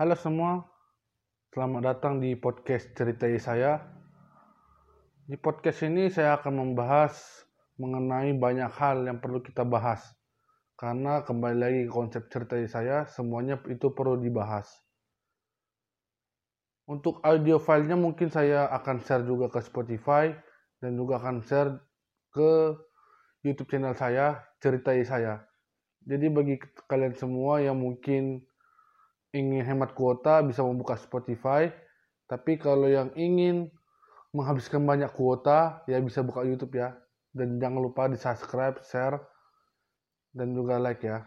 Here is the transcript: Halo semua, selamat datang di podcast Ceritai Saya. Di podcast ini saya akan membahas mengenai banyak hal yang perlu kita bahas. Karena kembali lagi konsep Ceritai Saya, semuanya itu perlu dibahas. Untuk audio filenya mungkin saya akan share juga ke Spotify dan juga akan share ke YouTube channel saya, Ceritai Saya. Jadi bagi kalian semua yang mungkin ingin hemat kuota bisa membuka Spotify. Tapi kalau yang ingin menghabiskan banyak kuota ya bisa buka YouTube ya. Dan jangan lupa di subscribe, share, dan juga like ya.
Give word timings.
Halo 0.00 0.16
semua, 0.16 0.64
selamat 1.52 1.82
datang 1.84 2.24
di 2.24 2.32
podcast 2.32 2.88
Ceritai 2.96 3.36
Saya. 3.36 3.84
Di 5.28 5.36
podcast 5.36 5.84
ini 5.84 6.08
saya 6.08 6.40
akan 6.40 6.56
membahas 6.56 7.44
mengenai 7.76 8.32
banyak 8.32 8.72
hal 8.80 9.04
yang 9.04 9.20
perlu 9.20 9.44
kita 9.44 9.60
bahas. 9.60 10.00
Karena 10.80 11.20
kembali 11.20 11.56
lagi 11.60 11.82
konsep 11.92 12.32
Ceritai 12.32 12.64
Saya, 12.64 13.04
semuanya 13.12 13.60
itu 13.68 13.92
perlu 13.92 14.16
dibahas. 14.16 14.72
Untuk 16.88 17.20
audio 17.20 17.60
filenya 17.60 18.00
mungkin 18.00 18.32
saya 18.32 18.72
akan 18.72 19.04
share 19.04 19.28
juga 19.28 19.52
ke 19.52 19.60
Spotify 19.60 20.32
dan 20.80 20.96
juga 20.96 21.20
akan 21.20 21.44
share 21.44 21.76
ke 22.32 22.72
YouTube 23.44 23.68
channel 23.68 23.92
saya, 23.92 24.48
Ceritai 24.64 25.04
Saya. 25.04 25.44
Jadi 26.08 26.32
bagi 26.32 26.56
kalian 26.88 27.12
semua 27.12 27.60
yang 27.60 27.76
mungkin 27.76 28.48
ingin 29.30 29.62
hemat 29.62 29.94
kuota 29.94 30.42
bisa 30.42 30.62
membuka 30.62 30.98
Spotify. 30.98 31.70
Tapi 32.26 32.58
kalau 32.58 32.86
yang 32.86 33.10
ingin 33.18 33.70
menghabiskan 34.30 34.82
banyak 34.86 35.10
kuota 35.14 35.82
ya 35.90 35.98
bisa 35.98 36.22
buka 36.22 36.46
YouTube 36.46 36.78
ya. 36.78 36.94
Dan 37.30 37.62
jangan 37.62 37.78
lupa 37.78 38.10
di 38.10 38.18
subscribe, 38.18 38.82
share, 38.82 39.22
dan 40.34 40.50
juga 40.54 40.82
like 40.82 41.02
ya. 41.06 41.22